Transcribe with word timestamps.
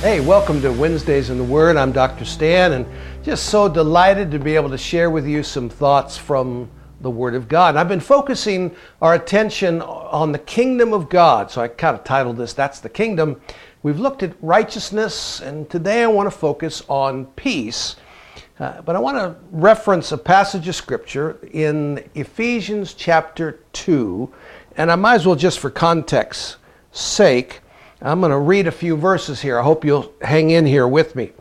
Hey, 0.00 0.20
welcome 0.20 0.62
to 0.62 0.70
Wednesdays 0.70 1.28
in 1.28 1.38
the 1.38 1.44
Word. 1.44 1.76
I'm 1.76 1.90
Dr. 1.90 2.24
Stan, 2.24 2.70
and 2.70 2.86
just 3.24 3.46
so 3.46 3.68
delighted 3.68 4.30
to 4.30 4.38
be 4.38 4.54
able 4.54 4.70
to 4.70 4.78
share 4.78 5.10
with 5.10 5.26
you 5.26 5.42
some 5.42 5.68
thoughts 5.68 6.16
from 6.16 6.70
the 7.00 7.10
Word 7.10 7.34
of 7.34 7.48
God. 7.48 7.70
And 7.70 7.80
I've 7.80 7.88
been 7.88 7.98
focusing 7.98 8.76
our 9.02 9.14
attention 9.14 9.82
on 9.82 10.30
the 10.30 10.38
kingdom 10.38 10.92
of 10.92 11.08
God, 11.08 11.50
so 11.50 11.62
I 11.62 11.66
kind 11.66 11.98
of 11.98 12.04
titled 12.04 12.36
this, 12.36 12.52
That's 12.52 12.78
the 12.78 12.88
Kingdom. 12.88 13.40
We've 13.82 13.98
looked 13.98 14.22
at 14.22 14.36
righteousness, 14.40 15.40
and 15.40 15.68
today 15.68 16.04
I 16.04 16.06
want 16.06 16.28
to 16.28 16.38
focus 16.38 16.84
on 16.86 17.26
peace. 17.34 17.96
Uh, 18.60 18.80
but 18.82 18.94
I 18.94 19.00
want 19.00 19.16
to 19.16 19.34
reference 19.50 20.12
a 20.12 20.18
passage 20.18 20.68
of 20.68 20.76
Scripture 20.76 21.40
in 21.50 22.08
Ephesians 22.14 22.94
chapter 22.94 23.58
2, 23.72 24.32
and 24.76 24.92
I 24.92 24.94
might 24.94 25.16
as 25.16 25.26
well, 25.26 25.34
just 25.34 25.58
for 25.58 25.70
context 25.70 26.54
sake, 26.92 27.62
I'm 28.00 28.20
going 28.20 28.30
to 28.30 28.38
read 28.38 28.66
a 28.68 28.72
few 28.72 28.96
verses 28.96 29.40
here. 29.40 29.58
I 29.58 29.62
hope 29.62 29.84
you'll 29.84 30.12
hang 30.20 30.50
in 30.50 30.66
here 30.66 30.86
with 30.86 31.16
me. 31.16 31.32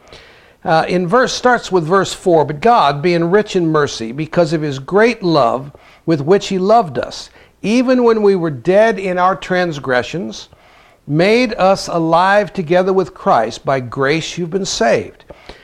Uh, 0.63 0.85
in 0.89 1.07
verse 1.07 1.31
starts 1.31 1.71
with 1.71 1.85
verse 1.85 2.13
4 2.13 2.43
but 2.43 2.59
god 2.59 3.02
being 3.02 3.29
rich 3.31 3.55
in 3.55 3.67
mercy 3.67 4.11
because 4.11 4.52
of 4.52 4.62
his 4.62 4.79
great 4.79 5.21
love 5.21 5.71
with 6.05 6.20
which 6.20 6.48
he 6.48 6.57
loved 6.57 6.98
us 6.98 7.29
even 7.62 8.03
when 8.03 8.21
we 8.21 8.35
were 8.35 8.49
dead 8.49 8.98
in 8.98 9.17
our 9.20 9.35
transgressions 9.35 10.49
made 11.05 11.53
us 11.53 11.88
alive 11.88 12.51
together 12.51 12.91
with 12.91 13.13
christ 13.13 13.63
by 13.63 13.79
grace 13.79 14.37
you've 14.37 14.49
been 14.49 14.65
saved 14.65 15.23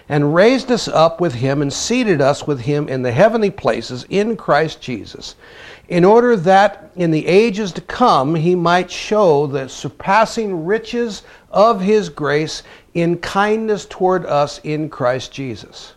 and 0.09 0.35
raised 0.35 0.71
us 0.71 0.87
up 0.87 1.21
with 1.21 1.33
him 1.33 1.61
and 1.61 1.71
seated 1.71 2.21
us 2.21 2.45
with 2.45 2.61
him 2.61 2.87
in 2.87 3.01
the 3.01 3.11
heavenly 3.11 3.51
places 3.51 4.05
in 4.09 4.35
christ 4.35 4.81
jesus 4.81 5.35
in 5.89 6.05
order 6.05 6.35
that 6.35 6.91
in 6.95 7.11
the 7.11 7.27
ages 7.27 7.71
to 7.73 7.81
come 7.81 8.35
he 8.35 8.55
might 8.55 8.89
show 8.89 9.47
the 9.47 9.67
surpassing 9.67 10.65
riches 10.65 11.23
of 11.51 11.81
his 11.81 12.09
grace 12.09 12.63
in 12.93 13.17
kindness 13.17 13.85
toward 13.85 14.25
us 14.25 14.59
in 14.63 14.89
Christ 14.89 15.31
Jesus. 15.31 15.93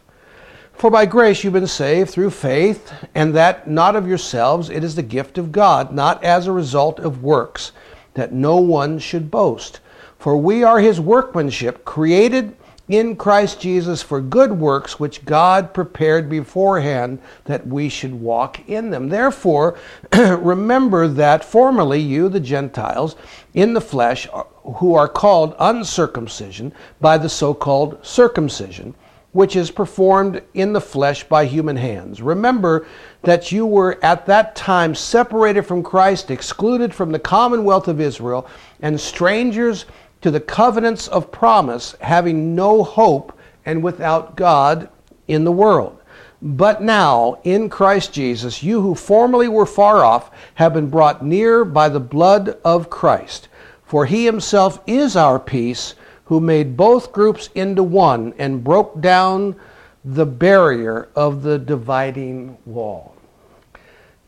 For 0.74 0.90
by 0.90 1.06
grace 1.06 1.42
you've 1.42 1.54
been 1.54 1.66
saved 1.66 2.10
through 2.10 2.30
faith, 2.30 2.92
and 3.14 3.34
that 3.34 3.68
not 3.68 3.96
of 3.96 4.06
yourselves, 4.06 4.68
it 4.68 4.84
is 4.84 4.94
the 4.94 5.02
gift 5.02 5.38
of 5.38 5.52
God, 5.52 5.92
not 5.92 6.22
as 6.22 6.46
a 6.46 6.52
result 6.52 7.00
of 7.00 7.22
works, 7.22 7.72
that 8.12 8.32
no 8.32 8.56
one 8.56 8.98
should 8.98 9.30
boast. 9.30 9.80
For 10.18 10.36
we 10.36 10.62
are 10.62 10.80
his 10.80 11.00
workmanship, 11.00 11.84
created 11.86 12.54
in 12.88 13.16
Christ 13.16 13.60
Jesus 13.60 14.02
for 14.02 14.20
good 14.20 14.52
works 14.52 15.00
which 15.00 15.24
God 15.24 15.74
prepared 15.74 16.30
beforehand 16.30 17.18
that 17.44 17.66
we 17.66 17.88
should 17.88 18.14
walk 18.14 18.68
in 18.68 18.90
them. 18.90 19.08
Therefore, 19.08 19.76
remember 20.12 21.08
that 21.08 21.44
formerly 21.44 22.00
you, 22.00 22.28
the 22.28 22.40
Gentiles, 22.40 23.16
in 23.54 23.74
the 23.74 23.80
flesh, 23.80 24.28
who 24.76 24.94
are 24.94 25.08
called 25.08 25.56
uncircumcision 25.58 26.72
by 27.00 27.18
the 27.18 27.28
so 27.28 27.54
called 27.54 27.98
circumcision, 28.04 28.94
which 29.32 29.56
is 29.56 29.70
performed 29.70 30.40
in 30.54 30.72
the 30.72 30.80
flesh 30.80 31.24
by 31.24 31.44
human 31.44 31.76
hands. 31.76 32.22
Remember 32.22 32.86
that 33.22 33.52
you 33.52 33.66
were 33.66 33.98
at 34.02 34.26
that 34.26 34.56
time 34.56 34.94
separated 34.94 35.62
from 35.62 35.82
Christ, 35.82 36.30
excluded 36.30 36.94
from 36.94 37.12
the 37.12 37.18
commonwealth 37.18 37.88
of 37.88 38.00
Israel, 38.00 38.46
and 38.80 38.98
strangers 38.98 39.86
to 40.22 40.30
the 40.30 40.40
covenants 40.40 41.08
of 41.08 41.30
promise, 41.30 41.94
having 42.00 42.54
no 42.54 42.82
hope 42.82 43.38
and 43.64 43.82
without 43.82 44.36
God 44.36 44.88
in 45.28 45.44
the 45.44 45.52
world. 45.52 46.00
But 46.42 46.82
now, 46.82 47.38
in 47.44 47.68
Christ 47.68 48.12
Jesus, 48.12 48.62
you 48.62 48.80
who 48.80 48.94
formerly 48.94 49.48
were 49.48 49.66
far 49.66 50.04
off 50.04 50.30
have 50.54 50.74
been 50.74 50.90
brought 50.90 51.24
near 51.24 51.64
by 51.64 51.88
the 51.88 52.00
blood 52.00 52.58
of 52.64 52.90
Christ. 52.90 53.48
For 53.84 54.06
he 54.06 54.24
himself 54.24 54.80
is 54.86 55.16
our 55.16 55.38
peace, 55.38 55.94
who 56.26 56.40
made 56.40 56.76
both 56.76 57.12
groups 57.12 57.48
into 57.54 57.82
one 57.82 58.34
and 58.36 58.64
broke 58.64 59.00
down 59.00 59.56
the 60.04 60.26
barrier 60.26 61.08
of 61.16 61.42
the 61.42 61.58
dividing 61.58 62.56
wall. 62.66 63.14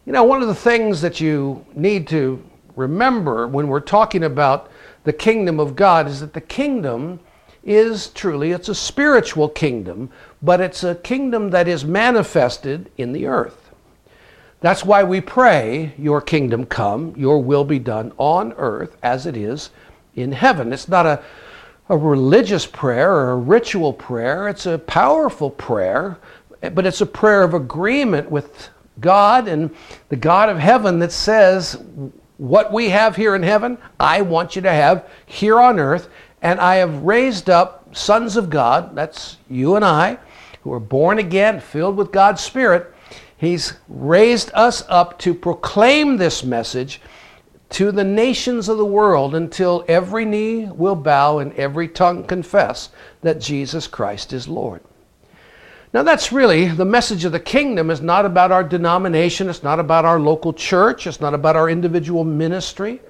You 0.07 0.13
know, 0.13 0.25
one 0.25 0.41
of 0.41 0.49
the 0.49 0.55
things 0.55 1.01
that 1.03 1.21
you 1.21 1.65
need 1.75 2.09
to 2.09 2.43
remember 2.77 3.47
when 3.47 3.69
we're 3.69 3.81
talking 3.81 4.25
about 4.25 4.71
the 5.09 5.13
kingdom 5.15 5.59
of 5.59 5.75
God 5.75 6.07
is 6.07 6.21
that 6.21 6.35
the 6.35 6.41
kingdom 6.41 7.19
is 7.65 8.09
truly 8.09 8.53
it's 8.53 8.69
a 8.69 8.75
spiritual 8.75 9.49
kingdom, 9.49 10.11
but 10.43 10.61
it's 10.61 10.85
a 10.85 10.97
kingdom 10.97 11.49
that 11.49 11.67
is 11.67 11.83
manifested 11.83 12.91
in 12.99 13.15
the 13.15 13.27
earth. 13.27 13.71
That's 14.61 14.85
why 14.85 15.05
we 15.05 15.23
pray, 15.23 15.95
Your 15.97 16.21
kingdom 16.21 16.67
come, 16.67 17.15
Your 17.17 17.43
will 17.43 17.65
be 17.65 17.79
done 17.79 18.13
on 18.19 18.53
earth 18.59 18.99
as 19.03 19.25
it 19.25 19.35
is 19.35 19.71
in 20.15 20.33
heaven. 20.33 20.75
It's 20.75 20.89
not 20.89 21.07
a, 21.07 21.23
a 21.89 21.97
religious 21.97 22.67
prayer 22.67 23.11
or 23.11 23.31
a 23.31 23.37
ritual 23.37 23.95
prayer, 23.95 24.47
it's 24.47 24.67
a 24.67 24.79
powerful 24.79 25.51
prayer, 25.51 26.19
but 26.61 26.85
it's 26.85 27.01
a 27.01 27.07
prayer 27.07 27.45
of 27.45 27.55
agreement 27.55 28.31
with 28.31 28.69
God 29.01 29.49
and 29.49 29.75
the 30.11 30.17
God 30.17 30.51
of 30.51 30.59
heaven 30.59 30.99
that 30.99 31.13
says, 31.13 31.83
what 32.39 32.73
we 32.73 32.89
have 32.89 33.17
here 33.17 33.35
in 33.35 33.43
heaven, 33.43 33.79
I 34.01 34.23
want 34.23 34.57
you 34.57 34.63
to 34.63 34.73
have 34.73 35.07
here 35.27 35.61
on 35.61 35.79
earth. 35.79 36.09
And 36.41 36.61
I 36.61 36.77
have 36.77 37.03
raised 37.03 37.51
up 37.51 37.95
sons 37.97 38.37
of 38.37 38.49
God, 38.49 38.95
that's 38.95 39.37
you 39.51 39.75
and 39.75 39.85
I, 39.85 40.19
who 40.63 40.73
are 40.73 40.81
born 40.81 41.19
again, 41.19 41.61
filled 41.61 41.97
with 41.97 42.13
God's 42.13 42.43
Spirit. 42.43 42.95
He's 43.37 43.75
raised 43.89 44.51
us 44.55 44.85
up 44.89 45.19
to 45.21 45.35
proclaim 45.35 46.17
this 46.17 46.45
message 46.45 47.01
to 47.71 47.93
the 47.93 48.05
nations 48.05 48.69
of 48.69 48.79
the 48.79 48.85
world 48.85 49.35
until 49.35 49.85
every 49.89 50.25
knee 50.25 50.67
will 50.67 50.95
bow 50.97 51.39
and 51.39 51.53
every 51.55 51.89
tongue 51.89 52.25
confess 52.25 52.91
that 53.23 53.41
Jesus 53.41 53.87
Christ 53.87 54.33
is 54.33 54.49
Lord. 54.49 54.81
Now, 55.95 56.03
that's 56.03 56.33
really 56.33 56.69
the 56.69 56.85
message 56.85 57.25
of 57.25 57.33
the 57.33 57.41
kingdom 57.41 57.91
is 57.91 58.03
not 58.03 58.27
about 58.27 58.53
our 58.53 58.63
denomination, 58.63 59.49
it's 59.49 59.63
not 59.63 59.81
about 59.81 60.05
our 60.05 60.21
local 60.21 60.53
church, 60.53 61.07
it's 61.07 61.21
not 61.21 61.33
about 61.33 61.57
our 61.57 61.71
individual 61.71 62.25
ministry. 62.25 63.01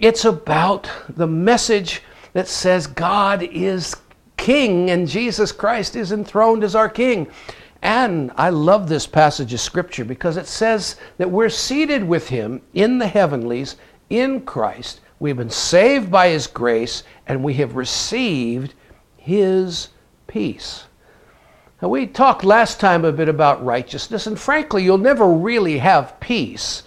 It's 0.00 0.24
about 0.24 0.90
the 1.08 1.28
message 1.28 2.02
that 2.32 2.48
says 2.48 2.86
God 2.86 3.42
is 3.42 3.94
king 4.36 4.90
and 4.90 5.06
Jesus 5.06 5.52
Christ 5.52 5.94
is 5.94 6.10
enthroned 6.10 6.64
as 6.64 6.74
our 6.74 6.88
king. 6.88 7.28
And 7.82 8.32
I 8.36 8.50
love 8.50 8.88
this 8.88 9.06
passage 9.06 9.52
of 9.54 9.60
scripture 9.60 10.04
because 10.04 10.36
it 10.36 10.46
says 10.46 10.96
that 11.18 11.30
we're 11.30 11.48
seated 11.48 12.02
with 12.02 12.28
him 12.28 12.62
in 12.74 12.98
the 12.98 13.06
heavenlies 13.06 13.76
in 14.10 14.40
Christ. 14.40 15.00
We've 15.20 15.36
been 15.36 15.50
saved 15.50 16.10
by 16.10 16.28
his 16.28 16.48
grace 16.48 17.04
and 17.28 17.44
we 17.44 17.54
have 17.54 17.76
received 17.76 18.74
his 19.16 19.88
peace. 20.26 20.84
Now, 21.82 21.88
we 21.88 22.06
talked 22.06 22.44
last 22.44 22.78
time 22.78 23.04
a 23.04 23.10
bit 23.10 23.28
about 23.28 23.64
righteousness, 23.64 24.28
and 24.28 24.38
frankly, 24.38 24.84
you'll 24.84 24.98
never 24.98 25.26
really 25.26 25.78
have 25.78 26.20
peace 26.20 26.84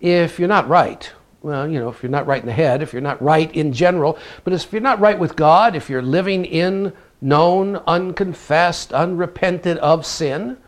if 0.00 0.38
you're 0.38 0.46
not 0.46 0.68
right. 0.68 1.10
Well, 1.42 1.68
you 1.68 1.80
know, 1.80 1.88
if 1.88 2.00
you're 2.00 2.10
not 2.10 2.28
right 2.28 2.40
in 2.40 2.46
the 2.46 2.52
head, 2.52 2.80
if 2.80 2.92
you're 2.92 3.02
not 3.02 3.20
right 3.20 3.52
in 3.52 3.72
general, 3.72 4.16
but 4.44 4.52
if 4.52 4.72
you're 4.72 4.80
not 4.80 5.00
right 5.00 5.18
with 5.18 5.34
God, 5.34 5.74
if 5.74 5.90
you're 5.90 6.00
living 6.00 6.44
in 6.44 6.92
known, 7.20 7.74
unconfessed, 7.88 8.92
unrepented 8.92 9.78
of 9.78 10.06
sin, 10.06 10.58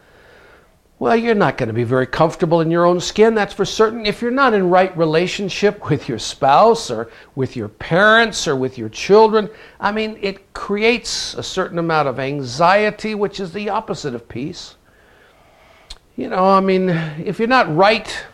well, 0.99 1.15
you're 1.15 1.35
not 1.35 1.59
going 1.59 1.67
to 1.67 1.75
be 1.75 1.85
very 1.85 2.07
comfortable 2.07 2.63
in 2.63 2.71
your 2.71 2.87
own 2.87 3.01
skin, 3.01 3.35
that's 3.35 3.53
for 3.53 3.67
certain. 3.67 4.07
If 4.07 4.23
you're 4.23 4.31
not 4.31 4.55
in 4.55 4.71
right 4.71 4.97
relationship 4.97 5.91
with 5.91 6.09
your 6.09 6.19
spouse 6.19 6.91
or 6.91 7.11
with 7.35 7.55
your 7.55 7.69
parents 7.69 8.49
or 8.49 8.57
with 8.57 8.79
your 8.79 8.89
children, 8.89 9.51
I 9.79 9.93
mean, 9.93 10.19
it 10.23 10.55
creates 10.55 11.35
a 11.35 11.43
certain 11.43 11.79
amount 11.79 12.09
of 12.09 12.19
anxiety, 12.19 13.15
which 13.15 13.41
is 13.41 13.53
the 13.53 13.69
opposite 13.69 14.15
of 14.15 14.27
peace. 14.27 14.77
You 16.17 16.31
know, 16.31 16.47
I 16.47 16.61
mean, 16.61 16.89
if 16.89 17.39
you're 17.39 17.47
not 17.47 17.75
right 17.77 18.25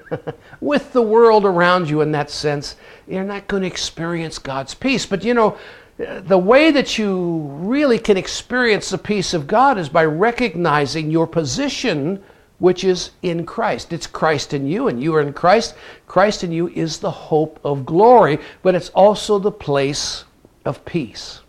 with 0.60 0.92
the 0.92 1.00
world 1.00 1.46
around 1.46 1.88
you 1.88 2.02
in 2.02 2.12
that 2.12 2.30
sense, 2.30 2.76
you're 3.08 3.24
not 3.24 3.48
going 3.48 3.62
to 3.62 3.66
experience 3.66 4.38
God's 4.38 4.74
peace. 4.74 5.06
But 5.06 5.24
you 5.24 5.32
know, 5.32 5.56
the 6.00 6.38
way 6.38 6.70
that 6.70 6.96
you 6.96 7.40
really 7.58 7.98
can 7.98 8.16
experience 8.16 8.88
the 8.88 8.98
peace 8.98 9.34
of 9.34 9.46
God 9.46 9.76
is 9.76 9.88
by 9.90 10.04
recognizing 10.04 11.10
your 11.10 11.26
position, 11.26 12.22
which 12.58 12.84
is 12.84 13.10
in 13.22 13.44
Christ. 13.44 13.92
It's 13.92 14.06
Christ 14.06 14.54
in 14.54 14.66
you, 14.66 14.88
and 14.88 15.02
you 15.02 15.14
are 15.14 15.20
in 15.20 15.34
Christ. 15.34 15.74
Christ 16.06 16.42
in 16.42 16.52
you 16.52 16.68
is 16.68 16.98
the 16.98 17.10
hope 17.10 17.60
of 17.64 17.84
glory, 17.84 18.38
but 18.62 18.74
it's 18.74 18.88
also 18.90 19.38
the 19.38 19.52
place 19.52 20.24
of 20.64 20.84
peace. 20.86 21.40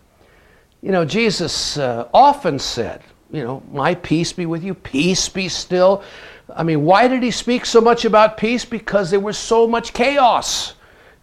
You 0.81 0.91
know, 0.91 1.05
Jesus 1.05 1.77
uh, 1.77 2.09
often 2.13 2.59
said, 2.59 3.01
you 3.31 3.43
know, 3.43 3.63
my 3.71 3.95
peace 3.95 4.33
be 4.33 4.45
with 4.45 4.63
you, 4.63 4.73
peace 4.73 5.29
be 5.29 5.47
still. 5.47 6.03
I 6.53 6.63
mean, 6.63 6.83
why 6.83 7.07
did 7.07 7.23
he 7.23 7.31
speak 7.31 7.65
so 7.65 7.79
much 7.79 8.03
about 8.03 8.37
peace? 8.37 8.65
Because 8.65 9.11
there 9.11 9.19
was 9.21 9.37
so 9.37 9.65
much 9.65 9.93
chaos. 9.93 10.73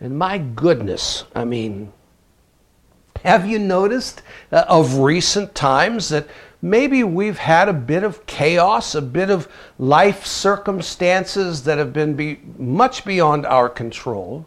And 0.00 0.18
my 0.18 0.38
goodness, 0.38 1.24
I 1.34 1.44
mean, 1.44 1.92
have 3.24 3.46
you 3.46 3.58
noticed 3.58 4.22
uh, 4.52 4.64
of 4.68 4.98
recent 4.98 5.54
times 5.54 6.08
that 6.08 6.26
maybe 6.60 7.04
we've 7.04 7.38
had 7.38 7.68
a 7.68 7.72
bit 7.72 8.02
of 8.02 8.26
chaos, 8.26 8.94
a 8.94 9.02
bit 9.02 9.30
of 9.30 9.48
life 9.78 10.26
circumstances 10.26 11.64
that 11.64 11.78
have 11.78 11.92
been 11.92 12.14
be 12.14 12.40
much 12.56 13.04
beyond 13.04 13.46
our 13.46 13.68
control? 13.68 14.46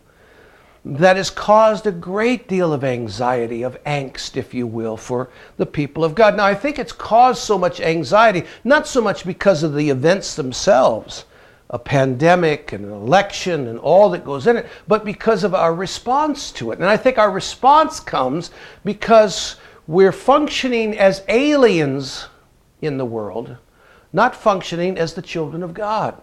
that 0.83 1.15
has 1.15 1.29
caused 1.29 1.85
a 1.85 1.91
great 1.91 2.47
deal 2.47 2.73
of 2.73 2.83
anxiety, 2.83 3.61
of 3.61 3.81
angst, 3.83 4.35
if 4.35 4.53
you 4.53 4.65
will, 4.65 4.97
for 4.97 5.29
the 5.57 5.65
people 5.65 6.03
of 6.03 6.15
God. 6.15 6.35
Now, 6.35 6.45
I 6.45 6.55
think 6.55 6.79
it's 6.79 6.91
caused 6.91 7.41
so 7.41 7.57
much 7.57 7.79
anxiety, 7.79 8.45
not 8.63 8.87
so 8.87 9.01
much 9.01 9.25
because 9.25 9.61
of 9.61 9.75
the 9.75 9.89
events 9.89 10.35
themselves, 10.35 11.25
a 11.71 11.79
pandemic 11.79 12.73
and 12.73 12.85
an 12.85 12.91
election 12.91 13.67
and 13.67 13.79
all 13.79 14.09
that 14.09 14.25
goes 14.25 14.45
in 14.45 14.57
it, 14.57 14.67
but 14.87 15.05
because 15.05 15.43
of 15.45 15.55
our 15.55 15.73
response 15.73 16.51
to 16.51 16.71
it. 16.71 16.79
And 16.79 16.87
I 16.87 16.97
think 16.97 17.17
our 17.17 17.31
response 17.31 17.99
comes 18.01 18.51
because 18.83 19.55
we're 19.87 20.11
functioning 20.11 20.97
as 20.97 21.23
aliens 21.29 22.27
in 22.81 22.97
the 22.97 23.05
world, 23.05 23.55
not 24.11 24.35
functioning 24.35 24.97
as 24.97 25.13
the 25.13 25.21
children 25.21 25.63
of 25.63 25.73
God. 25.73 26.21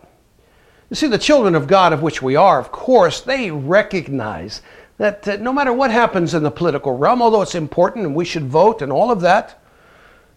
You 0.91 0.97
see, 0.97 1.07
the 1.07 1.19
children 1.19 1.55
of 1.55 1.67
God, 1.67 1.95
of 1.95 2.03
which 2.03 2.21
we 2.21 2.37
are, 2.37 2.59
of 2.59 2.71
course, 2.71 3.23
they 3.23 3.51
recognize 3.51 4.61
that 4.99 5.27
uh, 5.27 5.37
no 5.37 5.53
matter 5.53 5.73
what 5.73 5.91
happens 5.91 6.35
in 6.35 6.43
the 6.43 6.51
political 6.51 6.97
realm, 6.97 7.23
although 7.23 7.43
it's 7.43 7.55
important 7.55 8.05
and 8.05 8.15
we 8.15 8.25
should 8.25 8.45
vote 8.45 8.83
and 8.83 8.93
all 8.93 9.11
of 9.11 9.23
that, 9.23 9.63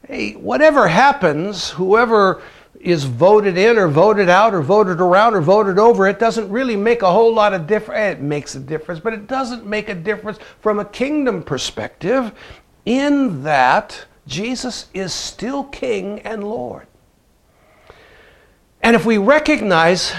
hey, 0.07 0.33
whatever 0.33 0.87
happens, 0.87 1.69
whoever 1.71 2.41
is 2.79 3.03
voted 3.03 3.57
in 3.57 3.77
or 3.77 3.87
voted 3.87 4.29
out 4.29 4.53
or 4.53 4.61
voted 4.61 4.99
around 4.99 5.35
or 5.35 5.41
voted 5.41 5.77
over, 5.77 6.07
it 6.07 6.19
doesn't 6.19 6.49
really 6.49 6.75
make 6.75 7.01
a 7.01 7.11
whole 7.11 7.33
lot 7.33 7.53
of 7.53 7.67
difference. 7.67 7.99
Eh, 7.99 8.11
it 8.11 8.21
makes 8.21 8.55
a 8.55 8.59
difference, 8.59 8.99
but 8.99 9.13
it 9.13 9.27
doesn't 9.27 9.65
make 9.65 9.89
a 9.89 9.95
difference 9.95 10.39
from 10.61 10.79
a 10.79 10.85
kingdom 10.85 11.43
perspective 11.43 12.31
in 12.85 13.43
that 13.43 14.05
Jesus 14.25 14.87
is 14.93 15.13
still 15.13 15.63
King 15.65 16.19
and 16.21 16.43
Lord. 16.43 16.87
And 18.81 18.95
if 18.95 19.05
we 19.05 19.17
recognize 19.17 20.13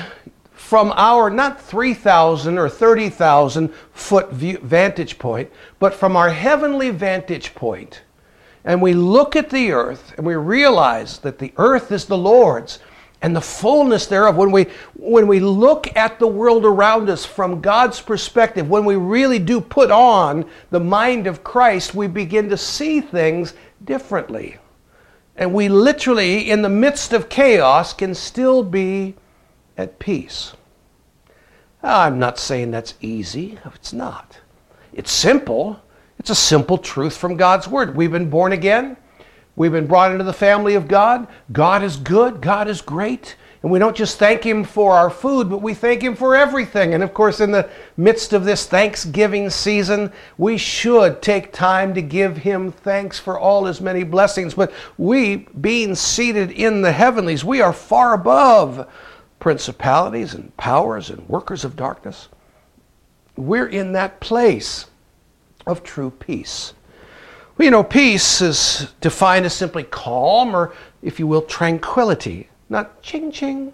from 0.52 0.92
our 0.96 1.28
not 1.28 1.60
3,000 1.60 2.58
or 2.58 2.68
30,000 2.68 3.74
foot 3.92 4.32
view, 4.32 4.58
vantage 4.58 5.18
point, 5.18 5.50
but 5.78 5.92
from 5.92 6.16
our 6.16 6.30
heavenly 6.30 6.90
vantage 6.90 7.54
point, 7.54 8.02
and 8.64 8.80
we 8.80 8.94
look 8.94 9.36
at 9.36 9.50
the 9.50 9.72
earth 9.72 10.14
and 10.16 10.26
we 10.26 10.34
realize 10.34 11.18
that 11.18 11.38
the 11.38 11.52
earth 11.56 11.90
is 11.92 12.04
the 12.04 12.18
Lord's 12.18 12.78
and 13.22 13.36
the 13.36 13.40
fullness 13.40 14.06
thereof, 14.06 14.36
when 14.36 14.50
we, 14.50 14.66
when 14.94 15.28
we 15.28 15.38
look 15.38 15.96
at 15.96 16.18
the 16.18 16.26
world 16.26 16.64
around 16.64 17.08
us 17.08 17.24
from 17.24 17.60
God's 17.60 18.00
perspective, 18.00 18.68
when 18.68 18.84
we 18.84 18.96
really 18.96 19.38
do 19.38 19.60
put 19.60 19.92
on 19.92 20.44
the 20.70 20.80
mind 20.80 21.28
of 21.28 21.44
Christ, 21.44 21.94
we 21.94 22.08
begin 22.08 22.48
to 22.48 22.56
see 22.56 23.00
things 23.00 23.54
differently. 23.84 24.58
And 25.36 25.54
we 25.54 25.68
literally, 25.68 26.50
in 26.50 26.62
the 26.62 26.68
midst 26.68 27.12
of 27.12 27.28
chaos, 27.28 27.94
can 27.94 28.12
still 28.12 28.64
be 28.64 29.14
at 29.78 30.00
peace. 30.00 30.54
Ah, 31.84 32.06
I'm 32.06 32.18
not 32.18 32.38
saying 32.38 32.72
that's 32.72 32.94
easy. 33.00 33.56
It's 33.64 33.92
not. 33.92 34.40
It's 34.92 35.12
simple. 35.12 35.80
It's 36.22 36.30
a 36.30 36.36
simple 36.36 36.78
truth 36.78 37.16
from 37.16 37.36
God's 37.36 37.66
Word. 37.66 37.96
We've 37.96 38.12
been 38.12 38.30
born 38.30 38.52
again. 38.52 38.96
We've 39.56 39.72
been 39.72 39.88
brought 39.88 40.12
into 40.12 40.22
the 40.22 40.32
family 40.32 40.76
of 40.76 40.86
God. 40.86 41.26
God 41.50 41.82
is 41.82 41.96
good. 41.96 42.40
God 42.40 42.68
is 42.68 42.80
great. 42.80 43.34
And 43.64 43.72
we 43.72 43.80
don't 43.80 43.96
just 43.96 44.20
thank 44.20 44.44
Him 44.44 44.62
for 44.62 44.92
our 44.92 45.10
food, 45.10 45.50
but 45.50 45.62
we 45.62 45.74
thank 45.74 46.00
Him 46.00 46.14
for 46.14 46.36
everything. 46.36 46.94
And 46.94 47.02
of 47.02 47.12
course, 47.12 47.40
in 47.40 47.50
the 47.50 47.68
midst 47.96 48.32
of 48.32 48.44
this 48.44 48.66
Thanksgiving 48.66 49.50
season, 49.50 50.12
we 50.38 50.56
should 50.58 51.22
take 51.22 51.52
time 51.52 51.92
to 51.94 52.00
give 52.00 52.36
Him 52.36 52.70
thanks 52.70 53.18
for 53.18 53.36
all 53.36 53.64
His 53.64 53.80
many 53.80 54.04
blessings. 54.04 54.54
But 54.54 54.72
we, 54.98 55.48
being 55.60 55.96
seated 55.96 56.52
in 56.52 56.82
the 56.82 56.92
heavenlies, 56.92 57.44
we 57.44 57.60
are 57.60 57.72
far 57.72 58.14
above 58.14 58.88
principalities 59.40 60.34
and 60.34 60.56
powers 60.56 61.10
and 61.10 61.28
workers 61.28 61.64
of 61.64 61.74
darkness. 61.74 62.28
We're 63.34 63.66
in 63.66 63.90
that 63.94 64.20
place 64.20 64.86
of 65.66 65.82
true 65.82 66.10
peace. 66.10 66.74
Well, 67.56 67.64
you 67.64 67.70
know, 67.70 67.84
peace 67.84 68.40
is 68.40 68.92
defined 69.00 69.44
as 69.46 69.54
simply 69.54 69.84
calm 69.84 70.56
or, 70.56 70.74
if 71.02 71.18
you 71.18 71.26
will, 71.26 71.42
tranquility. 71.42 72.48
Not 72.68 73.02
ching 73.02 73.30
ching, 73.30 73.72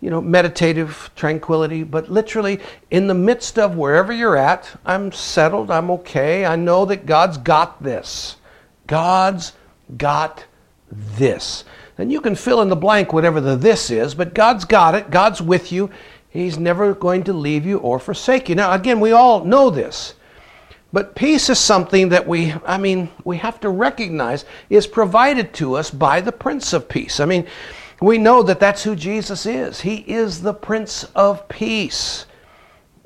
you 0.00 0.10
know, 0.10 0.20
meditative 0.20 1.10
tranquility, 1.14 1.84
but 1.84 2.10
literally 2.10 2.60
in 2.90 3.06
the 3.06 3.14
midst 3.14 3.58
of 3.58 3.76
wherever 3.76 4.12
you're 4.12 4.36
at, 4.36 4.70
I'm 4.84 5.12
settled, 5.12 5.70
I'm 5.70 5.90
okay, 5.90 6.44
I 6.44 6.56
know 6.56 6.84
that 6.86 7.06
God's 7.06 7.38
got 7.38 7.82
this. 7.82 8.36
God's 8.86 9.52
got 9.96 10.44
this. 10.90 11.64
And 11.98 12.10
you 12.10 12.20
can 12.20 12.34
fill 12.34 12.62
in 12.62 12.68
the 12.68 12.76
blank 12.76 13.12
whatever 13.12 13.40
the 13.40 13.56
this 13.56 13.90
is, 13.90 14.14
but 14.14 14.34
God's 14.34 14.64
got 14.64 14.94
it. 14.94 15.10
God's 15.10 15.40
with 15.42 15.70
you. 15.70 15.90
He's 16.28 16.58
never 16.58 16.94
going 16.94 17.24
to 17.24 17.32
leave 17.32 17.66
you 17.66 17.78
or 17.78 17.98
forsake 17.98 18.48
you. 18.48 18.54
Now, 18.54 18.72
again, 18.72 19.00
we 19.00 19.12
all 19.12 19.44
know 19.44 19.70
this. 19.70 20.14
But 20.92 21.14
peace 21.14 21.48
is 21.48 21.58
something 21.58 22.10
that 22.10 22.28
we, 22.28 22.54
I 22.66 22.76
mean, 22.76 23.08
we 23.24 23.38
have 23.38 23.58
to 23.60 23.70
recognize 23.70 24.44
is 24.68 24.86
provided 24.86 25.54
to 25.54 25.74
us 25.74 25.90
by 25.90 26.20
the 26.20 26.32
Prince 26.32 26.72
of 26.72 26.88
Peace. 26.88 27.18
I 27.18 27.24
mean, 27.24 27.46
we 28.00 28.18
know 28.18 28.42
that 28.42 28.60
that's 28.60 28.82
who 28.82 28.94
Jesus 28.94 29.46
is. 29.46 29.80
He 29.80 29.96
is 29.96 30.42
the 30.42 30.52
Prince 30.52 31.04
of 31.14 31.48
Peace. 31.48 32.26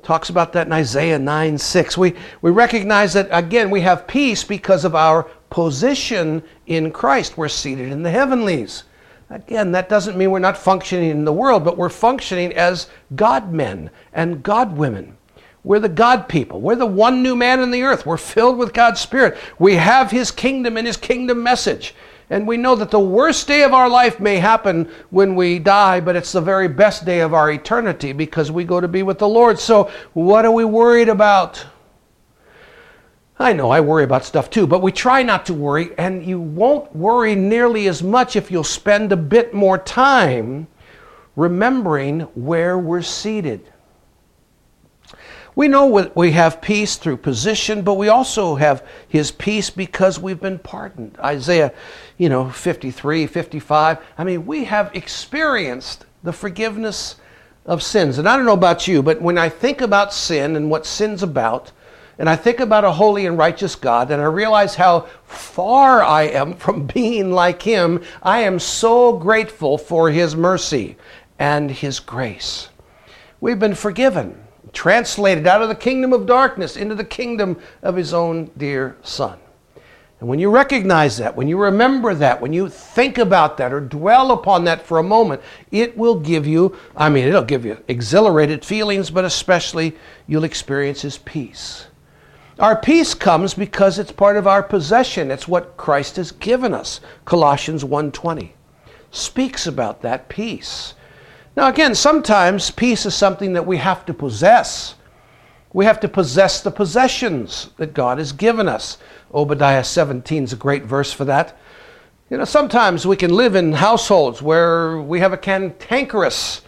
Talks 0.03 0.29
about 0.29 0.53
that 0.53 0.67
in 0.67 0.73
Isaiah 0.73 1.19
9 1.19 1.57
6. 1.57 1.97
We, 1.97 2.15
we 2.41 2.51
recognize 2.51 3.13
that, 3.13 3.29
again, 3.31 3.69
we 3.69 3.81
have 3.81 4.07
peace 4.07 4.43
because 4.43 4.83
of 4.83 4.95
our 4.95 5.23
position 5.49 6.43
in 6.65 6.91
Christ. 6.91 7.37
We're 7.37 7.47
seated 7.47 7.91
in 7.91 8.03
the 8.03 8.11
heavenlies. 8.11 8.83
Again, 9.29 9.71
that 9.73 9.89
doesn't 9.89 10.17
mean 10.17 10.31
we're 10.31 10.39
not 10.39 10.57
functioning 10.57 11.09
in 11.09 11.25
the 11.25 11.33
world, 11.33 11.65
but 11.65 11.77
we're 11.77 11.89
functioning 11.89 12.53
as 12.53 12.89
God 13.15 13.51
men 13.51 13.89
and 14.13 14.41
God 14.41 14.77
women. 14.77 15.17
We're 15.67 15.79
the 15.79 15.89
God 15.89 16.29
people. 16.29 16.61
We're 16.61 16.77
the 16.77 16.85
one 16.85 17.21
new 17.21 17.35
man 17.35 17.59
in 17.59 17.71
the 17.71 17.83
earth. 17.83 18.05
We're 18.05 18.15
filled 18.15 18.57
with 18.57 18.73
God's 18.73 19.01
Spirit. 19.01 19.37
We 19.59 19.75
have 19.75 20.09
His 20.09 20.31
kingdom 20.31 20.77
and 20.77 20.87
His 20.87 20.95
kingdom 20.95 21.43
message. 21.43 21.93
And 22.29 22.47
we 22.47 22.55
know 22.55 22.73
that 22.75 22.89
the 22.89 23.01
worst 23.01 23.49
day 23.49 23.63
of 23.63 23.73
our 23.73 23.89
life 23.89 24.17
may 24.17 24.37
happen 24.37 24.89
when 25.09 25.35
we 25.35 25.59
die, 25.59 25.99
but 25.99 26.15
it's 26.15 26.31
the 26.31 26.39
very 26.39 26.69
best 26.69 27.03
day 27.03 27.19
of 27.19 27.33
our 27.33 27.51
eternity 27.51 28.13
because 28.13 28.49
we 28.49 28.63
go 28.63 28.79
to 28.79 28.87
be 28.87 29.03
with 29.03 29.19
the 29.19 29.27
Lord. 29.27 29.59
So, 29.59 29.91
what 30.13 30.45
are 30.45 30.53
we 30.53 30.63
worried 30.63 31.09
about? 31.09 31.65
I 33.37 33.51
know 33.51 33.69
I 33.69 33.81
worry 33.81 34.05
about 34.05 34.23
stuff 34.23 34.49
too, 34.49 34.67
but 34.67 34.81
we 34.81 34.93
try 34.93 35.21
not 35.21 35.45
to 35.47 35.53
worry, 35.53 35.89
and 35.97 36.25
you 36.25 36.39
won't 36.39 36.95
worry 36.95 37.35
nearly 37.35 37.89
as 37.89 38.01
much 38.01 38.37
if 38.37 38.49
you'll 38.49 38.63
spend 38.63 39.11
a 39.11 39.17
bit 39.17 39.53
more 39.53 39.77
time 39.77 40.67
remembering 41.35 42.21
where 42.35 42.79
we're 42.79 43.01
seated. 43.01 43.69
We 45.57 45.67
know 45.67 45.87
we 46.13 46.33
have 46.33 46.61
peace 46.61 46.97
through 46.97 47.17
position, 47.17 47.81
but 47.81 47.95
we 47.95 48.09
also 48.09 48.57
have 48.57 48.85
his 49.07 49.31
peace 49.31 49.71
because 49.71 50.19
we've 50.19 50.39
been 50.39 50.59
pardoned. 50.59 51.17
Isaiah, 51.17 51.73
you 52.15 52.29
know, 52.29 52.51
53, 52.51 53.25
55. 53.25 53.97
I 54.19 54.23
mean, 54.23 54.45
we 54.45 54.65
have 54.65 54.95
experienced 54.95 56.05
the 56.21 56.31
forgiveness 56.31 57.15
of 57.65 57.81
sins. 57.81 58.19
And 58.19 58.29
I 58.29 58.37
don't 58.37 58.45
know 58.45 58.53
about 58.53 58.87
you, 58.87 59.01
but 59.01 59.19
when 59.19 59.39
I 59.39 59.49
think 59.49 59.81
about 59.81 60.13
sin 60.13 60.55
and 60.55 60.69
what 60.69 60.85
sin's 60.85 61.23
about, 61.23 61.71
and 62.19 62.29
I 62.29 62.35
think 62.35 62.59
about 62.59 62.85
a 62.85 62.91
holy 62.91 63.25
and 63.25 63.35
righteous 63.35 63.73
God, 63.73 64.11
and 64.11 64.21
I 64.21 64.25
realize 64.25 64.75
how 64.75 65.07
far 65.23 66.03
I 66.03 66.25
am 66.25 66.53
from 66.57 66.85
being 66.85 67.31
like 67.31 67.63
Him, 67.63 68.03
I 68.21 68.41
am 68.41 68.59
so 68.59 69.17
grateful 69.17 69.79
for 69.79 70.11
His 70.11 70.35
mercy 70.35 70.97
and 71.39 71.71
His 71.71 71.99
grace. 71.99 72.69
We've 73.41 73.57
been 73.57 73.73
forgiven, 73.73 74.43
translated 74.73 75.47
out 75.47 75.61
of 75.61 75.69
the 75.69 75.75
kingdom 75.75 76.13
of 76.13 76.25
darkness 76.25 76.77
into 76.77 76.95
the 76.95 77.03
kingdom 77.03 77.59
of 77.81 77.95
His 77.95 78.13
own 78.13 78.51
dear 78.57 78.97
Son. 79.03 79.39
And 80.19 80.27
when 80.27 80.39
you 80.39 80.49
recognize 80.49 81.17
that, 81.17 81.35
when 81.35 81.47
you 81.47 81.59
remember 81.59 82.15
that, 82.15 82.41
when 82.41 82.51
you 82.51 82.69
think 82.69 83.19
about 83.19 83.57
that 83.57 83.71
or 83.71 83.79
dwell 83.79 84.31
upon 84.31 84.63
that 84.63 84.83
for 84.83 84.97
a 84.97 85.03
moment, 85.03 85.41
it 85.71 85.95
will 85.95 86.19
give 86.19 86.47
you, 86.47 86.75
I 86.95 87.09
mean, 87.09 87.27
it'll 87.27 87.43
give 87.43 87.65
you 87.65 87.77
exhilarated 87.87 88.65
feelings, 88.65 89.11
but 89.11 89.25
especially 89.25 89.95
you'll 90.25 90.43
experience 90.43 91.01
His 91.03 91.19
peace. 91.19 91.85
Our 92.57 92.75
peace 92.75 93.13
comes 93.13 93.53
because 93.53 93.99
it's 93.99 94.11
part 94.11 94.35
of 94.35 94.47
our 94.47 94.63
possession. 94.63 95.29
It's 95.29 95.47
what 95.47 95.77
Christ 95.77 96.15
has 96.15 96.31
given 96.31 96.73
us. 96.73 96.99
Colossians 97.23 97.83
1:20 97.83 98.53
speaks 99.11 99.67
about 99.67 100.01
that 100.01 100.27
peace. 100.27 100.95
Now 101.57 101.69
again, 101.69 101.95
sometimes 101.95 102.69
peace 102.69 103.07
is 103.07 103.15
something 103.15 103.53
that 103.53 103.65
we 103.65 103.77
have 103.77 104.05
to 104.05 104.13
possess. 104.13 104.93
We 105.73 105.85
have 105.85 105.99
to 106.01 106.07
possess 106.07 106.61
the 106.61 106.69
possessions 106.69 107.71
that 107.77 107.95
God 107.95 108.19
has 108.19 108.31
given 108.31 108.67
us. 108.67 108.99
Obadiah 109.33 109.83
17 109.83 110.43
is 110.43 110.53
a 110.53 110.55
great 110.55 110.83
verse 110.83 111.11
for 111.11 111.25
that. 111.25 111.57
You 112.29 112.37
know, 112.37 112.45
sometimes 112.45 113.07
we 113.07 113.15
can 113.15 113.31
live 113.31 113.55
in 113.55 113.73
households 113.73 114.39
where 114.39 115.01
we 115.01 115.19
have 115.19 115.33
a 115.33 115.37
cantankerous, 115.37 116.61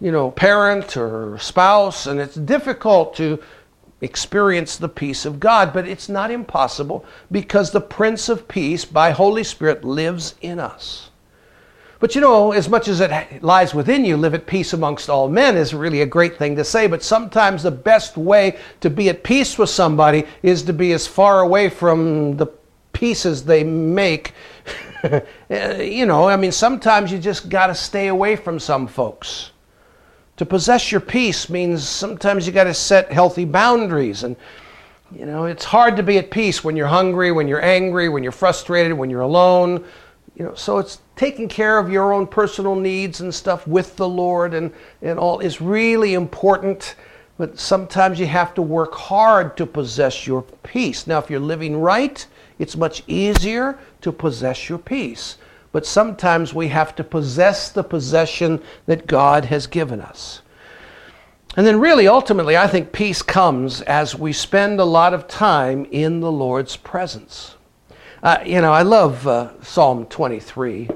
you 0.00 0.10
know, 0.10 0.30
parent 0.30 0.96
or 0.96 1.36
spouse, 1.36 2.06
and 2.06 2.18
it's 2.18 2.34
difficult 2.34 3.14
to 3.16 3.42
experience 4.00 4.78
the 4.78 4.88
peace 4.88 5.26
of 5.26 5.38
God. 5.38 5.74
But 5.74 5.86
it's 5.86 6.08
not 6.08 6.30
impossible 6.30 7.04
because 7.30 7.72
the 7.72 7.82
Prince 7.82 8.30
of 8.30 8.48
Peace, 8.48 8.86
by 8.86 9.10
Holy 9.10 9.44
Spirit, 9.44 9.84
lives 9.84 10.34
in 10.40 10.58
us. 10.58 11.09
But 12.00 12.14
you 12.14 12.22
know, 12.22 12.52
as 12.52 12.68
much 12.68 12.88
as 12.88 13.02
it 13.02 13.42
lies 13.42 13.74
within 13.74 14.06
you, 14.06 14.16
live 14.16 14.32
at 14.32 14.46
peace 14.46 14.72
amongst 14.72 15.10
all 15.10 15.28
men 15.28 15.54
is 15.56 15.74
really 15.74 16.00
a 16.00 16.06
great 16.06 16.38
thing 16.38 16.56
to 16.56 16.64
say. 16.64 16.86
But 16.86 17.02
sometimes 17.02 17.62
the 17.62 17.70
best 17.70 18.16
way 18.16 18.58
to 18.80 18.88
be 18.88 19.10
at 19.10 19.22
peace 19.22 19.58
with 19.58 19.68
somebody 19.68 20.24
is 20.42 20.62
to 20.62 20.72
be 20.72 20.92
as 20.92 21.06
far 21.06 21.40
away 21.40 21.68
from 21.68 22.38
the 22.38 22.46
pieces 22.92 23.44
they 23.44 23.62
make. 23.62 24.32
Eh, 25.48 25.82
you 25.82 26.04
know, 26.04 26.28
I 26.28 26.36
mean, 26.36 26.52
sometimes 26.52 27.10
you 27.10 27.18
just 27.18 27.48
got 27.48 27.68
to 27.68 27.74
stay 27.74 28.08
away 28.08 28.36
from 28.36 28.58
some 28.58 28.86
folks. 28.86 29.50
To 30.36 30.44
possess 30.44 30.92
your 30.92 31.00
peace 31.00 31.48
means 31.48 31.88
sometimes 31.88 32.46
you 32.46 32.52
got 32.52 32.64
to 32.64 32.74
set 32.74 33.10
healthy 33.10 33.46
boundaries. 33.46 34.24
And, 34.24 34.36
you 35.10 35.24
know, 35.24 35.46
it's 35.46 35.64
hard 35.64 35.96
to 35.96 36.02
be 36.02 36.18
at 36.18 36.30
peace 36.30 36.62
when 36.62 36.76
you're 36.76 36.86
hungry, 36.86 37.32
when 37.32 37.48
you're 37.48 37.64
angry, 37.64 38.10
when 38.10 38.22
you're 38.22 38.30
frustrated, 38.30 38.92
when 38.92 39.08
you're 39.08 39.22
alone. 39.22 39.86
You 40.36 40.44
know, 40.44 40.54
so 40.54 40.78
it's 40.78 41.00
taking 41.16 41.48
care 41.48 41.78
of 41.78 41.90
your 41.90 42.12
own 42.12 42.26
personal 42.26 42.74
needs 42.74 43.20
and 43.20 43.34
stuff 43.34 43.66
with 43.66 43.96
the 43.96 44.08
Lord 44.08 44.54
and, 44.54 44.72
and 45.02 45.18
all 45.18 45.40
is 45.40 45.60
really 45.60 46.14
important. 46.14 46.94
But 47.36 47.58
sometimes 47.58 48.20
you 48.20 48.26
have 48.26 48.54
to 48.54 48.62
work 48.62 48.94
hard 48.94 49.56
to 49.56 49.66
possess 49.66 50.26
your 50.26 50.42
peace. 50.62 51.06
Now, 51.06 51.18
if 51.18 51.30
you're 51.30 51.40
living 51.40 51.80
right, 51.80 52.26
it's 52.58 52.76
much 52.76 53.02
easier 53.06 53.78
to 54.02 54.12
possess 54.12 54.68
your 54.68 54.78
peace. 54.78 55.36
But 55.72 55.86
sometimes 55.86 56.52
we 56.52 56.68
have 56.68 56.94
to 56.96 57.04
possess 57.04 57.70
the 57.70 57.84
possession 57.84 58.62
that 58.86 59.06
God 59.06 59.46
has 59.46 59.66
given 59.66 60.00
us. 60.00 60.42
And 61.56 61.66
then, 61.66 61.80
really, 61.80 62.06
ultimately, 62.06 62.56
I 62.56 62.66
think 62.66 62.92
peace 62.92 63.22
comes 63.22 63.80
as 63.82 64.14
we 64.14 64.32
spend 64.32 64.78
a 64.78 64.84
lot 64.84 65.14
of 65.14 65.26
time 65.26 65.86
in 65.90 66.20
the 66.20 66.30
Lord's 66.30 66.76
presence. 66.76 67.56
Uh, 68.22 68.38
you 68.44 68.60
know, 68.60 68.72
I 68.72 68.82
love 68.82 69.26
uh, 69.26 69.50
Psalm 69.62 70.04
23. 70.04 70.88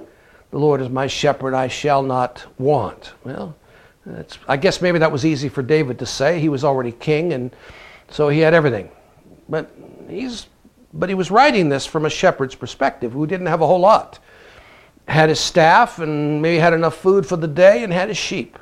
The 0.50 0.58
Lord 0.58 0.82
is 0.82 0.90
my 0.90 1.06
shepherd, 1.06 1.54
I 1.54 1.68
shall 1.68 2.02
not 2.02 2.44
want. 2.58 3.14
Well, 3.24 3.56
I 4.46 4.58
guess 4.58 4.82
maybe 4.82 4.98
that 4.98 5.10
was 5.10 5.24
easy 5.24 5.48
for 5.48 5.62
David 5.62 5.98
to 6.00 6.06
say. 6.06 6.38
He 6.38 6.50
was 6.50 6.64
already 6.64 6.92
king, 6.92 7.32
and 7.32 7.56
so 8.10 8.28
he 8.28 8.40
had 8.40 8.52
everything. 8.52 8.90
But 9.48 9.74
he's, 10.06 10.48
but 10.92 11.08
he 11.08 11.14
was 11.14 11.30
writing 11.30 11.70
this 11.70 11.86
from 11.86 12.04
a 12.04 12.10
shepherd's 12.10 12.54
perspective, 12.54 13.12
who 13.12 13.26
didn't 13.26 13.46
have 13.46 13.62
a 13.62 13.66
whole 13.66 13.80
lot. 13.80 14.18
Had 15.08 15.30
his 15.30 15.40
staff, 15.40 15.98
and 15.98 16.42
maybe 16.42 16.58
had 16.58 16.74
enough 16.74 16.96
food 16.96 17.26
for 17.26 17.36
the 17.36 17.48
day, 17.48 17.82
and 17.82 17.92
had 17.92 18.08
his 18.08 18.18
sheep. 18.18 18.58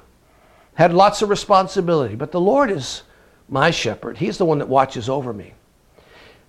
Had 0.75 0.95
lots 0.95 1.21
of 1.21 1.31
responsibility. 1.31 2.15
But 2.15 2.31
the 2.31 2.41
Lord 2.41 2.71
is 2.71 3.03
my 3.49 3.73
shepherd. 3.73 4.19
He's 4.19 4.39
the 4.39 4.45
one 4.45 4.59
that 4.59 4.69
watches 4.69 5.09
over 5.09 5.33
me. 5.33 5.55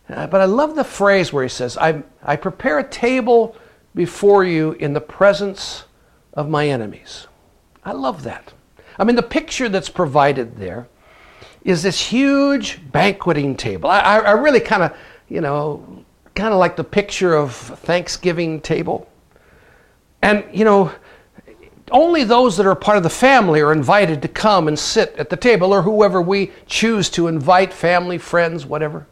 Uh, 0.10 0.28
but 0.28 0.42
I 0.42 0.46
love 0.46 0.76
the 0.76 0.84
phrase 0.84 1.32
where 1.32 1.44
he 1.44 1.50
says, 1.50 1.78
I, 1.78 2.04
I 2.22 2.36
prepare 2.36 2.80
a 2.80 2.88
table 2.88 3.56
before 3.96 4.44
you 4.44 4.74
in 4.74 4.94
the 4.94 5.02
presence 5.02 5.86
of 6.34 6.50
my 6.50 6.68
enemies. 6.68 7.28
I 7.86 7.94
love 7.94 8.24
that. 8.24 8.54
I 8.98 9.04
mean, 9.04 9.16
the 9.16 9.24
picture 9.24 9.70
that's 9.70 9.90
provided 9.90 10.58
there 10.58 10.88
is 11.64 11.84
this 11.84 12.00
huge 12.00 12.80
banqueting 12.92 13.56
table. 13.56 13.90
I, 13.90 14.20
I 14.20 14.32
really 14.32 14.60
kind 14.60 14.84
of, 14.84 14.96
you 15.30 15.42
know, 15.42 16.04
kind 16.36 16.54
of 16.54 16.60
like 16.60 16.76
the 16.76 16.84
picture 16.84 17.36
of 17.36 17.54
Thanksgiving 17.56 18.60
table. 18.60 19.10
And, 20.22 20.44
you 20.52 20.66
know, 20.66 20.92
only 21.92 22.24
those 22.24 22.58
that 22.58 22.66
are 22.66 22.76
part 22.76 22.98
of 22.98 23.04
the 23.04 23.10
family 23.10 23.62
are 23.62 23.72
invited 23.72 24.22
to 24.24 24.28
come 24.28 24.68
and 24.68 24.78
sit 24.78 25.16
at 25.18 25.30
the 25.30 25.38
table, 25.38 25.74
or 25.74 25.82
whoever 25.82 26.22
we 26.22 26.52
choose 26.66 27.10
to 27.12 27.28
invite, 27.28 27.72
family, 27.72 28.18
friends, 28.18 28.66
whatever. 28.66 29.08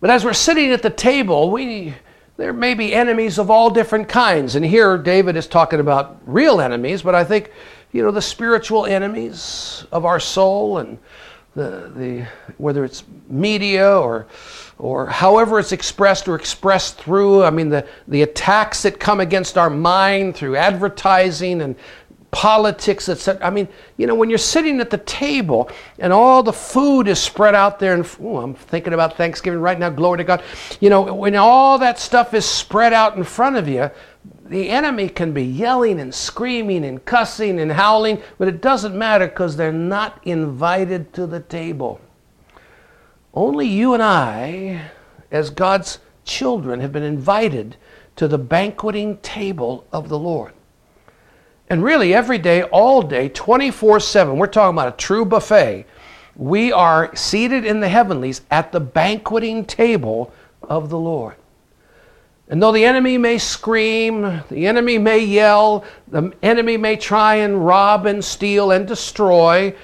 But 0.00 0.10
as 0.10 0.24
we're 0.24 0.32
sitting 0.32 0.72
at 0.72 0.82
the 0.82 0.90
table, 0.90 1.50
we 1.50 1.94
there 2.36 2.52
may 2.52 2.74
be 2.74 2.94
enemies 2.94 3.38
of 3.38 3.50
all 3.50 3.70
different 3.70 4.08
kinds. 4.08 4.56
And 4.56 4.64
here 4.64 4.98
David 4.98 5.36
is 5.36 5.46
talking 5.46 5.80
about 5.80 6.18
real 6.26 6.60
enemies, 6.60 7.00
but 7.00 7.14
I 7.14 7.24
think, 7.24 7.50
you 7.92 8.02
know, 8.02 8.10
the 8.10 8.20
spiritual 8.20 8.84
enemies 8.84 9.86
of 9.90 10.04
our 10.04 10.20
soul 10.20 10.78
and 10.78 10.98
the, 11.54 11.90
the 11.96 12.26
whether 12.58 12.84
it's 12.84 13.04
media 13.28 13.98
or 13.98 14.26
or 14.78 15.06
however 15.06 15.58
it's 15.58 15.72
expressed 15.72 16.28
or 16.28 16.34
expressed 16.34 16.98
through, 16.98 17.42
I 17.42 17.48
mean 17.48 17.70
the, 17.70 17.88
the 18.08 18.20
attacks 18.20 18.82
that 18.82 19.00
come 19.00 19.20
against 19.20 19.56
our 19.56 19.70
mind 19.70 20.36
through 20.36 20.56
advertising 20.56 21.62
and 21.62 21.76
politics, 22.30 23.08
etc. 23.08 23.44
I 23.46 23.50
mean, 23.50 23.68
you 23.96 24.06
know, 24.06 24.14
when 24.14 24.28
you're 24.28 24.38
sitting 24.38 24.80
at 24.80 24.90
the 24.90 24.98
table 24.98 25.70
and 25.98 26.12
all 26.12 26.42
the 26.42 26.52
food 26.52 27.08
is 27.08 27.18
spread 27.18 27.54
out 27.54 27.78
there, 27.78 27.94
and 27.94 28.06
ooh, 28.20 28.38
I'm 28.38 28.54
thinking 28.54 28.92
about 28.92 29.16
Thanksgiving 29.16 29.60
right 29.60 29.78
now, 29.78 29.90
glory 29.90 30.18
to 30.18 30.24
God. 30.24 30.42
You 30.80 30.90
know, 30.90 31.14
when 31.14 31.34
all 31.36 31.78
that 31.78 31.98
stuff 31.98 32.34
is 32.34 32.44
spread 32.44 32.92
out 32.92 33.16
in 33.16 33.24
front 33.24 33.56
of 33.56 33.68
you, 33.68 33.90
the 34.46 34.68
enemy 34.68 35.08
can 35.08 35.32
be 35.32 35.42
yelling 35.42 36.00
and 36.00 36.14
screaming 36.14 36.84
and 36.84 37.04
cussing 37.04 37.60
and 37.60 37.72
howling, 37.72 38.22
but 38.38 38.48
it 38.48 38.60
doesn't 38.60 38.96
matter 38.96 39.26
because 39.26 39.56
they're 39.56 39.72
not 39.72 40.20
invited 40.24 41.12
to 41.14 41.26
the 41.26 41.40
table. 41.40 42.00
Only 43.34 43.66
you 43.66 43.92
and 43.94 44.02
I, 44.02 44.90
as 45.30 45.50
God's 45.50 45.98
children, 46.24 46.80
have 46.80 46.92
been 46.92 47.02
invited 47.02 47.76
to 48.16 48.26
the 48.26 48.38
banqueting 48.38 49.18
table 49.18 49.86
of 49.92 50.08
the 50.08 50.18
Lord. 50.18 50.52
And 51.68 51.82
really, 51.82 52.14
every 52.14 52.38
day, 52.38 52.62
all 52.62 53.02
day, 53.02 53.28
24 53.28 54.00
7, 54.00 54.38
we're 54.38 54.46
talking 54.46 54.76
about 54.76 54.94
a 54.94 54.96
true 54.96 55.24
buffet. 55.24 55.86
We 56.36 56.70
are 56.70 57.14
seated 57.16 57.64
in 57.64 57.80
the 57.80 57.88
heavenlies 57.88 58.42
at 58.50 58.70
the 58.70 58.80
banqueting 58.80 59.64
table 59.64 60.32
of 60.62 60.90
the 60.90 60.98
Lord. 60.98 61.34
And 62.48 62.62
though 62.62 62.70
the 62.70 62.84
enemy 62.84 63.18
may 63.18 63.38
scream, 63.38 64.42
the 64.48 64.66
enemy 64.68 64.98
may 64.98 65.18
yell, 65.18 65.84
the 66.06 66.32
enemy 66.42 66.76
may 66.76 66.96
try 66.96 67.36
and 67.36 67.66
rob 67.66 68.06
and 68.06 68.24
steal 68.24 68.70
and 68.70 68.86
destroy, 68.86 69.74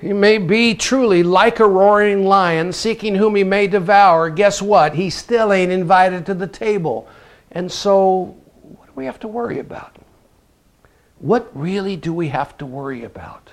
he 0.00 0.12
may 0.12 0.38
be 0.38 0.74
truly 0.74 1.22
like 1.22 1.60
a 1.60 1.68
roaring 1.68 2.24
lion 2.24 2.72
seeking 2.72 3.14
whom 3.14 3.36
he 3.36 3.44
may 3.44 3.68
devour. 3.68 4.30
Guess 4.30 4.62
what? 4.62 4.94
He 4.94 5.10
still 5.10 5.52
ain't 5.52 5.70
invited 5.70 6.26
to 6.26 6.34
the 6.34 6.46
table. 6.46 7.06
And 7.52 7.70
so, 7.70 8.34
what 8.62 8.86
do 8.86 8.92
we 8.96 9.04
have 9.04 9.20
to 9.20 9.28
worry 9.28 9.58
about? 9.58 9.96
What 11.20 11.50
really 11.54 11.96
do 11.96 12.12
we 12.12 12.28
have 12.28 12.56
to 12.58 12.66
worry 12.66 13.04
about? 13.04 13.52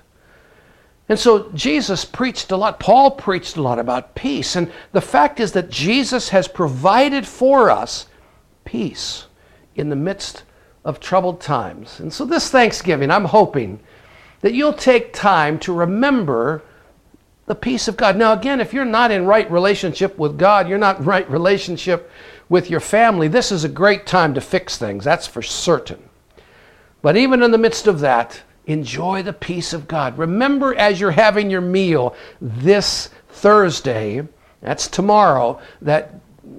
And 1.10 1.18
so 1.18 1.50
Jesus 1.52 2.04
preached 2.04 2.52
a 2.52 2.58
lot, 2.58 2.80
Paul 2.80 3.12
preached 3.12 3.56
a 3.56 3.62
lot 3.62 3.80
about 3.80 4.16
peace. 4.16 4.56
And 4.56 4.72
the 4.92 5.02
fact 5.02 5.40
is 5.40 5.54
that 5.54 5.70
Jesus 5.70 6.30
has 6.30 6.48
provided 6.48 7.26
for 7.26 7.70
us 7.70 8.08
peace 8.66 9.28
in 9.76 9.90
the 9.90 9.96
midst 9.96 10.44
of 10.84 11.00
troubled 11.00 11.40
times. 11.40 12.00
And 12.00 12.12
so 12.12 12.26
this 12.26 12.50
Thanksgiving, 12.50 13.12
I'm 13.12 13.26
hoping 13.26 13.80
that 14.42 14.54
you'll 14.54 14.74
take 14.74 15.14
time 15.14 15.60
to 15.60 15.74
remember 15.74 16.62
the 17.46 17.56
peace 17.56 17.88
of 17.88 17.98
God. 17.98 18.18
Now, 18.18 18.34
again, 18.34 18.60
if 18.60 18.74
you're 18.74 18.86
not 18.86 19.12
in 19.12 19.26
right 19.26 19.50
relationship 19.50 20.18
with 20.18 20.38
God, 20.38 20.68
you're 20.68 20.78
not 20.78 21.04
right 21.06 21.30
relationship 21.30 22.12
with 22.50 22.70
your 22.70 22.80
family, 22.80 23.28
this 23.28 23.52
is 23.52 23.66
a 23.66 23.70
great 23.70 24.06
time 24.06 24.34
to 24.34 24.42
fix 24.42 24.78
things, 24.78 25.04
that's 25.04 25.28
for 25.28 25.42
certain. 25.42 26.02
But 27.08 27.16
even 27.16 27.42
in 27.42 27.52
the 27.52 27.58
midst 27.58 27.88
of 27.88 28.02
that, 28.02 28.42
enjoy 28.66 29.24
the 29.24 29.32
peace 29.32 29.72
of 29.72 29.88
God. 29.88 30.18
Remember 30.18 30.76
as 30.76 31.00
you're 31.00 31.12
having 31.12 31.50
your 31.50 31.62
meal 31.62 32.14
this 32.42 33.10
Thursday, 33.30 34.28
that's 34.60 34.90
tomorrow, 34.90 35.62
that 35.82 36.16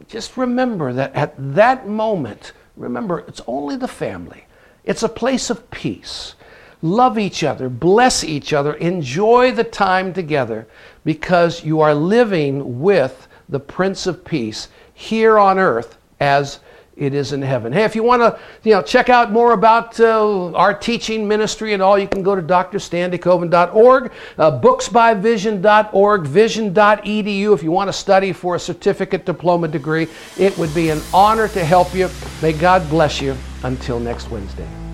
just 0.09 0.39
remember 0.39 0.95
that 0.95 1.15
at 1.15 1.35
that 1.55 1.87
moment, 1.87 2.55
remember 2.79 3.19
it's 3.29 3.43
only 3.47 3.77
the 3.77 3.87
family. 3.89 4.47
It's 4.85 5.03
a 5.03 5.09
place 5.11 5.51
of 5.51 5.71
peace. 5.71 6.35
Love 6.81 7.19
each 7.19 7.45
other, 7.45 7.69
bless 7.69 8.25
each 8.25 8.55
other, 8.55 8.73
enjoy 8.73 9.53
the 9.53 9.65
time 9.65 10.15
together 10.15 10.67
because 11.05 11.63
you 11.63 11.83
are 11.83 11.95
living 11.95 12.81
with 12.81 13.29
the 13.51 13.61
Prince 13.61 14.07
of 14.07 14.25
Peace 14.25 14.69
here 14.95 15.39
on 15.39 15.59
earth 15.59 15.99
as 16.19 16.61
it 16.99 17.15
is 17.15 17.33
in 17.33 17.43
heaven. 17.43 17.73
Hey, 17.73 17.85
if 17.85 17.95
you 17.95 18.03
want 18.03 18.23
to, 18.23 18.39
you 18.65 18.75
know, 18.75 18.83
check 18.83 19.09
out 19.09 19.31
more 19.31 19.53
about 19.53 19.99
uh, 20.01 20.53
our 20.53 20.75
teaching 20.75 21.27
ministry 21.29 21.73
and 21.73 21.83
all, 21.83 21.99
you 21.99 22.09
can 22.09 22.23
go 22.23 22.35
to 22.35 22.43
drstandekoven.org, 22.43 24.13
uh, 24.39 24.61
booksbyvision.org, 24.61 26.27
vision.edu. 26.27 27.55
If 27.55 27.63
you 27.63 27.71
want 27.71 27.89
to 27.89 27.93
study 27.93 28.33
for 28.33 28.57
a 28.57 28.61
certificate 28.61 29.25
diploma 29.25 29.69
degree, 29.69 30.09
it 30.37 30.57
would 30.59 30.75
be 30.75 30.91
an 30.91 31.01
honor 31.15 31.49
to 31.49 31.65
help 31.65 31.95
you. 31.95 32.11
May 32.43 32.53
God 32.53 32.89
bless 32.91 33.21
you. 33.21 33.37
Until 33.65 33.99
next 33.99 34.31
Wednesday. 34.31 34.88